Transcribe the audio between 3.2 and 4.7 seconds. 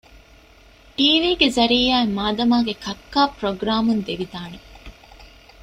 ޕުރޮގްރާމުން ދެވިދާނެ